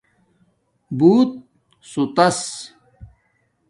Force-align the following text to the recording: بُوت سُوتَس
بُوت 0.97 1.31
سُوتَس 1.91 2.39